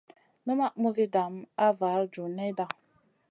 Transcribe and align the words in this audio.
Numaʼ 0.45 0.73
muzi 0.81 1.05
dam 1.13 1.33
a 1.65 1.67
var 1.79 2.01
kam 2.03 2.11
duniyada. 2.25 2.65